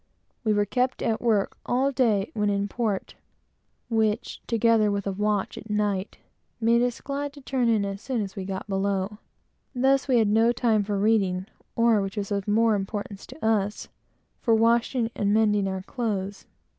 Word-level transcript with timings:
We 0.43 0.51
were 0.51 0.65
kept 0.65 1.03
at 1.03 1.21
work 1.21 1.59
all 1.63 1.91
day 1.91 2.31
when 2.33 2.49
in 2.49 2.67
port; 2.67 3.13
which, 3.87 4.41
together 4.47 4.89
with 4.89 5.05
a 5.05 5.11
watch 5.11 5.59
at 5.59 5.69
night, 5.69 6.17
made 6.59 6.81
us 6.81 7.01
glad 7.01 7.33
to 7.33 7.41
turn 7.41 7.69
in 7.69 7.85
as 7.85 8.01
soon 8.01 8.19
as 8.23 8.35
we 8.35 8.43
got 8.43 8.67
below. 8.67 9.19
Thus 9.75 10.07
we 10.07 10.17
got 10.17 10.25
no 10.25 10.51
time 10.53 10.83
for 10.83 10.97
reading, 10.97 11.45
or 11.75 12.01
which 12.01 12.17
was 12.17 12.31
of 12.31 12.47
more 12.47 12.73
importance 12.73 13.27
to 13.27 13.45
us 13.45 13.89
for 14.41 14.55
washing 14.55 15.11
and 15.15 15.35
mending 15.35 15.67
our 15.67 15.83
clothes. 15.83 16.47